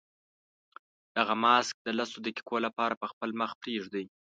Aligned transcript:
دغه 1.15 1.33
ماسک 1.43 1.75
د 1.83 1.87
لسو 1.99 2.17
دقیقو 2.25 2.57
لپاره 2.65 2.93
په 3.01 3.07
خپل 3.11 3.29
مخ 3.39 3.51
پرېږدئ. 3.61 4.05